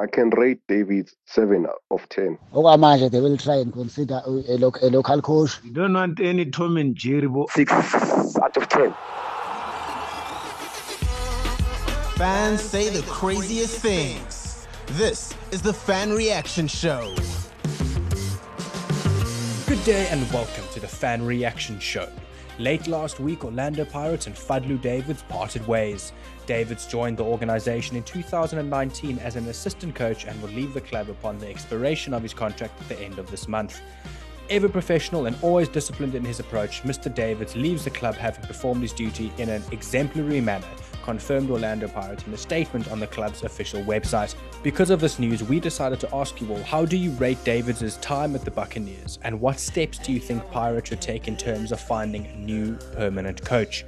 [0.00, 2.38] I can rate David 7 of 10.
[2.52, 5.58] Oh, Okwamanje, they will try and consider a, lo- a local coach.
[5.64, 7.26] You don't want any Tom and Jerry.
[7.26, 8.94] bo- 6 out of 10.
[12.16, 14.66] Fans say the craziest things.
[14.92, 17.14] This is the Fan Reaction Show.
[19.66, 22.08] Good day and welcome to the Fan Reaction Show.
[22.58, 26.12] Late last week, Orlando Pirates and Fadlu Davids parted ways.
[26.46, 31.08] Davids joined the organization in 2019 as an assistant coach and will leave the club
[31.08, 33.80] upon the expiration of his contract at the end of this month.
[34.50, 37.14] Ever professional and always disciplined in his approach, Mr.
[37.14, 40.66] Davids leaves the club having performed his duty in an exemplary manner,
[41.08, 44.34] confirmed Orlando Pirates in a statement on the club's official website.
[44.62, 47.96] Because of this news, we decided to ask you all how do you rate Davids'
[48.02, 51.72] time at the Buccaneers and what steps do you think Pirates should take in terms
[51.72, 53.86] of finding a new permanent coach?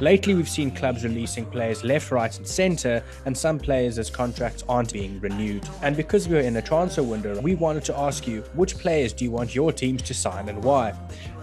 [0.00, 4.94] Lately, we've seen clubs releasing players left, right, and centre, and some players' contracts aren't
[4.94, 5.68] being renewed.
[5.82, 9.26] And because we're in a transfer window, we wanted to ask you which players do
[9.26, 10.94] you want your teams to sign and why?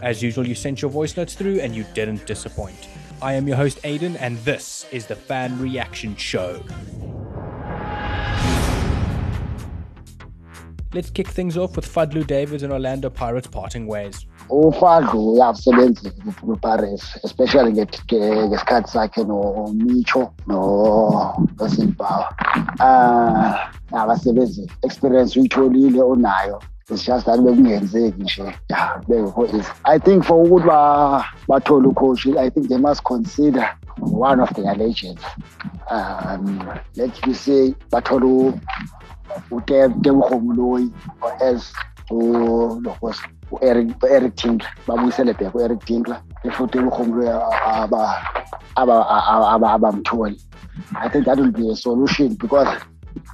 [0.02, 2.88] As usual, you sent your voice notes through and you didn't disappoint.
[3.22, 6.62] I am your host, Aidan, and this is the Fan Reaction Show.
[10.94, 14.26] Let's kick things off with Fadlu Davids and Orlando Pirates parting ways.
[14.50, 20.34] ufadlu uyasebenza kuparis especially nge- nge- ngesikhathi sakhe nomicho
[21.58, 22.36] nosimbawa
[22.80, 23.54] um
[24.00, 28.56] abasebenzi experience uyitholile onayo it's just that bekungenzeki nje.
[28.70, 33.70] Ya bengekho easy i think for ukuthi ba- bathole ucoach i think they must consider
[34.00, 35.22] one of their legends.
[35.90, 36.62] Um
[36.96, 38.60] let you say bathole u-
[39.52, 40.90] utebukgo moloi
[41.42, 41.74] as
[42.12, 43.22] ulokosi
[43.52, 44.70] u-eric tinkler.
[44.88, 46.22] Babuyisele back u-eric tinkler
[46.52, 47.30] futhi ubukgomloyi
[48.76, 50.42] abamtholi.
[50.96, 52.68] I think that will be a solution because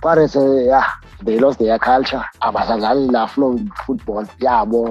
[0.01, 0.85] paris yeah
[1.25, 4.81] they lost their culture abasadlali la flowing football yabo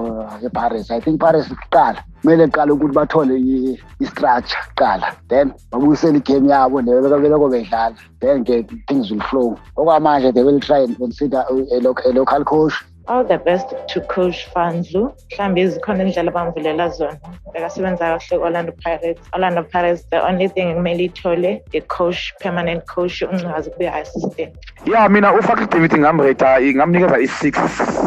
[0.45, 6.49] eparis i think paris kuqala kumele kuqala ukuthi bathole i- i-structure kuqala then babuyisele igame
[6.49, 9.57] yabo nebeloko bedlala then ke things will flow.
[9.77, 12.73] Okwamanje they will try and consider a, loc- a local coach.
[13.07, 15.13] All the best to coach Fanzu.
[15.31, 17.19] Mhlambe zikhona indlela abamvulela zona.
[17.53, 19.21] Bekasebenza kahle ku-Orlando Pirates.
[19.33, 24.55] Orlando Pirates, the only thing kumele ithole the coach, permanent coach, ungazi kube assistant.
[24.85, 28.02] ya mina ufakile david ngamreta ngamnikeza i-6 out of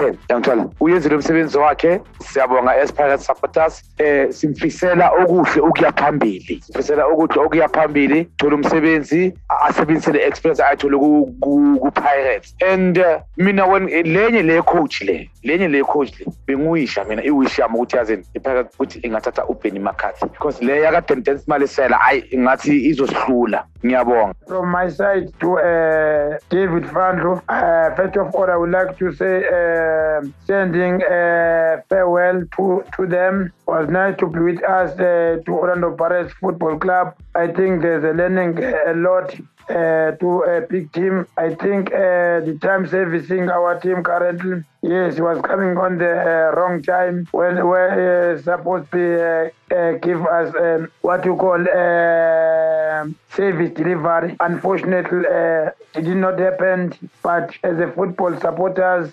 [0.00, 2.00] 10 yangithola uyenzile umsebenzi wakhe.
[2.22, 3.82] Siyabonga as pirate supporters.
[3.98, 6.60] Eh simfisela okuhle ukuya phambili.
[6.62, 8.28] Simfisela okuhle okuya phambili.
[8.38, 14.42] Thola umsebenzi a- asebenzise le experience ayithole ku- ku- ku-pirates and uh, mina when lenye
[14.42, 18.98] le coach le lenye le coach le benguyisha mina iwish yami ukuthi yazini ipirates ukuthi
[18.98, 24.34] ingathatha ubenny mccarthy because le yakadendence malesela ayi ingathi izosihlula ngiyabonga.
[24.48, 29.12] From my side to uh, David Fandlo, uh, first of all, I would like to
[29.14, 29.89] say uh,
[30.46, 33.52] sending uh, farewell to, to them.
[33.66, 37.14] It was nice to be with us uh, to Orlando Pirates Football Club.
[37.34, 39.34] I think there's a learning a lot
[39.70, 41.26] uh, to a big team.
[41.36, 46.56] I think uh, the time servicing our team currently, yes, was coming on the uh,
[46.56, 51.64] wrong time when we're uh, supposed to uh, uh, give us um, what you call
[53.30, 54.36] service delivery.
[54.40, 55.22] Unfortunately,
[55.94, 56.92] it did not happen.
[57.22, 59.12] But as a football supporters,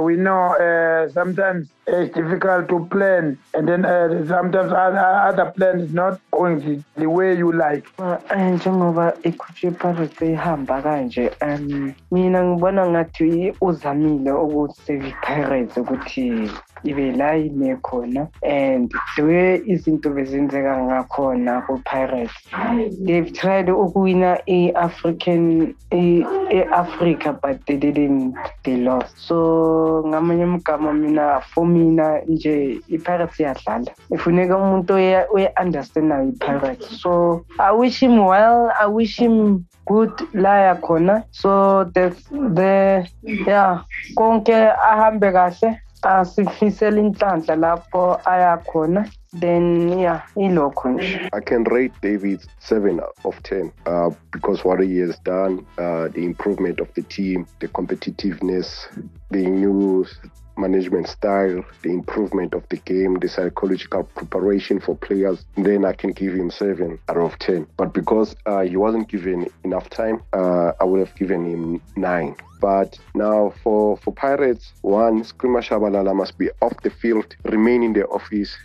[0.00, 3.82] we know sometimes it's difficult to plan, and then
[4.26, 7.86] sometimes other, other plan is not going the, the way you like.
[8.30, 16.50] Eh, njengoba ikhutshwe ipirates ihamba kanje um mina ngibona ngathi uzamile ukusave ipirates ukuthi
[16.84, 22.34] ibe la ime khona and the way izinto bezenzeka ngakhona ku-pirates.
[23.04, 28.34] They've tried ukuwina i-african i- e-africa but they didn't
[28.64, 29.16] they lost.
[29.18, 33.90] So ngamanye amagama mina for mina nje i-pirates iyadlala.
[34.14, 40.54] Ifuneka umuntu oye- oye-understandayo i-pirates so i wish him well i wish him good la
[40.74, 41.24] yakhona.
[41.30, 43.06] So that's the
[43.46, 43.82] yeah
[44.16, 44.54] konke
[44.92, 45.80] ahambe kahle.
[46.14, 49.00] Asifisele inhlanhla lapho aya khona.
[49.40, 54.98] Then yeah ilokho nje I can rate David 7 of 10 uh, because what he
[54.98, 58.88] has done, uh, the improvement of the team, the competitiveness,
[59.30, 60.06] the new
[60.56, 66.12] management style, the improvement of the game, the psychological preparation for players, then I can
[66.12, 67.66] give him 7 out of 10.
[67.76, 72.36] But because uh, he wasn't given enough time, uh, I would have given him 9.
[72.60, 77.92] But now for, for Pirates, one, Skrima Shabalala must be off the field, remain in
[77.92, 78.56] the office,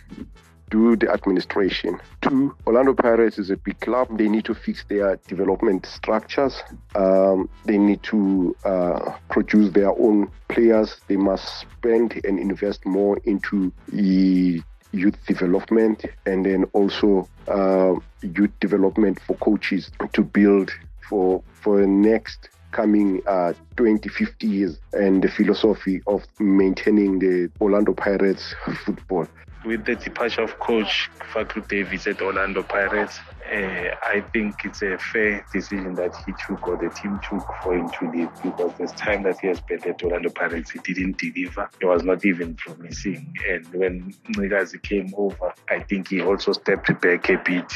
[0.72, 2.00] do the administration.
[2.22, 4.08] Two, Orlando Pirates is a big club.
[4.16, 6.62] They need to fix their development structures.
[6.94, 10.96] Um, they need to uh, produce their own players.
[11.08, 18.52] They must spend and invest more into the youth development and then also uh, youth
[18.60, 20.70] development for coaches to build
[21.08, 27.50] for for the next coming uh, 20, 50 years and the philosophy of maintaining the
[27.60, 28.54] Orlando Pirates
[28.84, 29.28] football.
[29.64, 34.98] With the departure of coach Fakru Davies at Orlando Pirates, uh, I think it's a
[34.98, 38.92] fair decision that he took or the team took for him to leave because this
[38.92, 41.70] time that he has spent at Orlando Pirates, he didn't deliver.
[41.78, 43.32] He was not even promising.
[43.48, 47.72] And when Ncikazi came over, I think he also stepped back a bit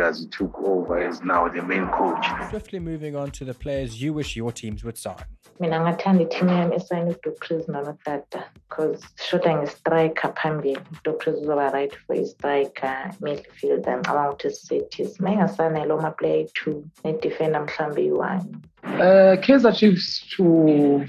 [0.00, 2.26] as he took over as now the main coach.
[2.50, 5.24] Swiftly moving on to the players you wish your teams would sign.
[5.60, 8.44] mina ngathanda ithimu yami esayine udocris nonotata
[8.76, 15.92] because shoda ngistriker phambili udocris uzoba right for istriker midfielder ngicabanga ukuthi sisetis ma ingasanele
[15.92, 18.44] oma-player i-two ne-defender mhlawumbe iyi-one
[18.86, 21.04] uh, Kaiser Chiefs to,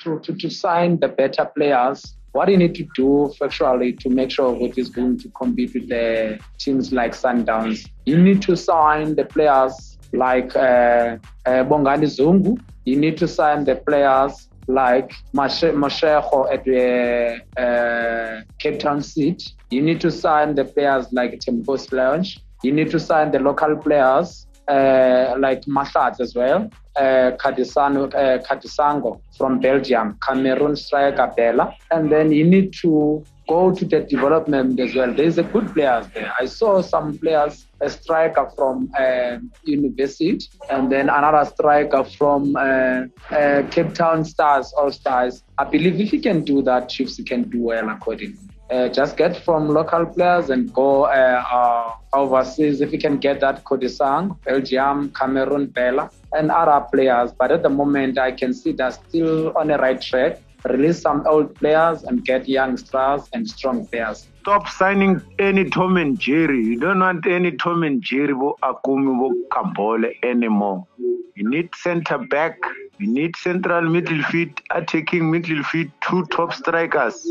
[0.00, 2.16] to, to, to sign the better players.
[2.32, 5.88] What you need to do factually to make sure that is going to compete with
[5.88, 12.58] the teams like Sundowns, you need to sign the players like uh, uh, Bongani Zungu.
[12.84, 19.52] You need to sign the players like Mosheho at the uh, Cape Town seat.
[19.70, 22.40] You need to sign the players like Tempos Lounge.
[22.62, 29.60] You need to sign the local players uh, like Mashat as well, uh, uh, from
[29.60, 35.12] Belgium, Cameroon striker Bella, and then you need to go to the development as well.
[35.12, 36.32] There's a good players there.
[36.38, 40.38] I saw some players, a striker from uh, University,
[40.70, 45.42] and then another striker from uh, uh, Cape Town Stars, All Stars.
[45.58, 48.38] I believe if you can do that, Chiefs can do well accordingly.
[48.70, 52.80] Uh, just get from local players and go uh, overseas.
[52.80, 57.32] If you can get that Kodisang, Belgium, Cameroon, Bella, and other players.
[57.32, 60.40] But at the moment, I can see they're still on the right track.
[60.64, 64.28] Release some old players and get young stars and strong players.
[64.42, 66.62] Stop signing any Tom and Jerry.
[66.62, 70.86] You don't want any Tom and Jerry, bo Akumi, bo Kambole anymore.
[71.34, 72.58] You need centre back.
[72.98, 77.26] You need central midfield, attacking midfield, two top strikers.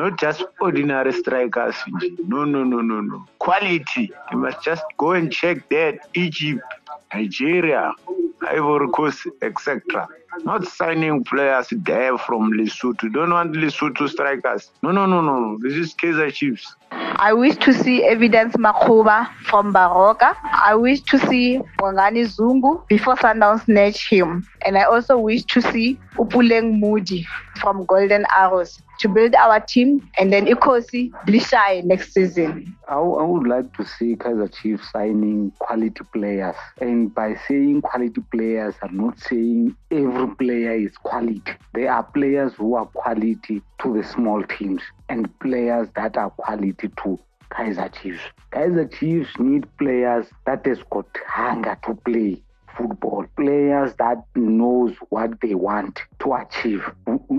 [0.00, 1.76] Not just ordinary strikers.
[2.26, 3.26] No, no, no, no, no.
[3.38, 4.10] Quality.
[4.32, 5.98] You must just go and check that.
[6.14, 6.62] Egypt,
[7.12, 7.92] Nigeria,
[8.40, 10.08] Ivory Coast, etc.
[10.42, 13.12] Not signing players there from Lesotho.
[13.12, 14.70] Don't want Lesotho strikers.
[14.82, 15.58] No, no, no, no.
[15.60, 16.74] This is Kaiser Chiefs.
[16.92, 20.34] I wish to see Evidence Makgopa from Baroka.
[20.44, 24.48] I wish to see Bongani Zungu before Sundown snatch him.
[24.64, 27.26] And I also wish to see Upuleng Moody
[27.60, 32.76] from Golden Arrows to build our team and then Ikosi Blishai next season.
[32.88, 36.56] I, I would like to see Kaiser Chiefs signing quality players.
[36.80, 41.42] And by saying quality players, I'm not saying every player is quality.
[41.74, 46.88] There are players who are quality to the small teams and players that are quality
[47.02, 47.18] to
[47.50, 48.20] Kaiser Chiefs.
[48.50, 52.42] Kaiser Chiefs need players that has got hunger to play
[52.80, 56.82] football players that knows what they want to achieve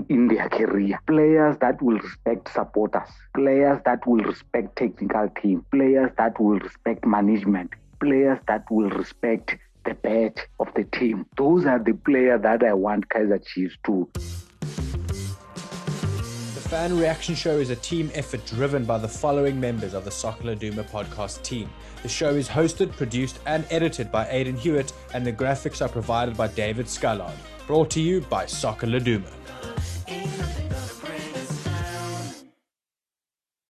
[0.08, 0.98] in their career.
[1.06, 3.08] Players that will respect supporters.
[3.34, 5.64] Players that will respect technical team.
[5.70, 7.70] Players that will respect management.
[8.00, 11.26] Players that will respect the bet of the team.
[11.36, 14.08] Those are the players that i want kaiser chiefs to
[16.72, 20.44] Fan Reaction Show is a team effort driven by the following members of the Soccer
[20.44, 21.68] Laduma podcast team.
[22.02, 26.34] The show is hosted, produced, and edited by Aidan Hewitt, and the graphics are provided
[26.34, 27.36] by David Scullard.
[27.66, 29.30] Brought to you by Soccer Laduma.